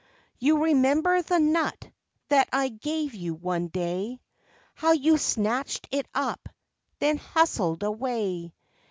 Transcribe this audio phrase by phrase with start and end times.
[0.39, 1.91] You remember the nut
[2.29, 4.19] that I gave you one day,
[4.73, 6.49] How you snatched it up,
[6.97, 8.51] then hustled away?